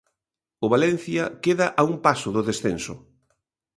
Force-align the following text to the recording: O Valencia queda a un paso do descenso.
O 0.65 0.67
Valencia 0.75 1.23
queda 1.43 1.67
a 1.79 1.81
un 1.91 1.95
paso 2.05 2.29
do 2.35 2.45
descenso. 2.49 2.93